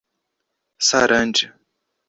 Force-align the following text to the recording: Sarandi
Sarandi 0.87 1.47